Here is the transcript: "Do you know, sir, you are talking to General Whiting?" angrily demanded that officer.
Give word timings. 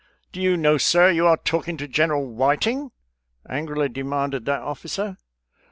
"Do 0.33 0.41
you 0.41 0.57
know, 0.57 0.79
sir, 0.79 1.11
you 1.11 1.27
are 1.27 1.37
talking 1.37 1.77
to 1.77 1.87
General 1.87 2.25
Whiting?" 2.25 2.89
angrily 3.47 3.87
demanded 3.87 4.45
that 4.45 4.61
officer. 4.63 5.15